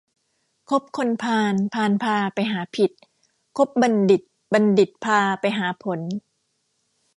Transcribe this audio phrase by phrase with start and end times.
[0.69, 2.91] คบคนพาลพาลพาไปหาผิด
[3.57, 4.21] คบบัณฑิต
[4.53, 5.99] บัณฑิตพาไปหาผล